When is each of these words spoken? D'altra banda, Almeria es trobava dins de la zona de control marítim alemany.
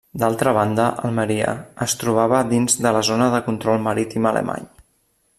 D'altra 0.21 0.51
banda, 0.57 0.85
Almeria 1.09 1.51
es 1.85 1.95
trobava 2.03 2.39
dins 2.53 2.79
de 2.85 2.93
la 2.97 3.03
zona 3.13 3.27
de 3.35 3.43
control 3.49 3.85
marítim 3.89 4.27
alemany. 4.31 4.67